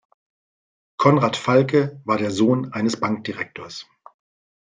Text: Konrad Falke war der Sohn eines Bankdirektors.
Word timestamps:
Konrad 0.97 1.37
Falke 1.37 2.01
war 2.05 2.17
der 2.17 2.31
Sohn 2.31 2.73
eines 2.73 2.99
Bankdirektors. 2.99 3.85